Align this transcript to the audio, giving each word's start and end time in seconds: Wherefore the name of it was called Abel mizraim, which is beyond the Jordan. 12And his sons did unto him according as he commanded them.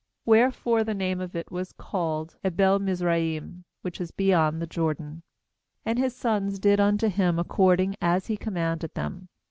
Wherefore 0.25 0.83
the 0.83 0.95
name 0.95 1.21
of 1.21 1.35
it 1.35 1.51
was 1.51 1.71
called 1.73 2.35
Abel 2.43 2.79
mizraim, 2.79 3.65
which 3.83 4.01
is 4.01 4.09
beyond 4.09 4.59
the 4.59 4.65
Jordan. 4.65 5.21
12And 5.85 5.97
his 5.99 6.15
sons 6.15 6.57
did 6.57 6.79
unto 6.79 7.07
him 7.07 7.37
according 7.37 7.95
as 8.01 8.25
he 8.25 8.35
commanded 8.35 8.95
them. 8.95 9.29